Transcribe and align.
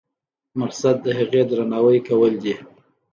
مقصد 0.59 0.95
د 1.05 1.07
هغې 1.19 1.41
درناوی 1.49 1.99
کول 2.07 2.33
دي. 2.43 2.55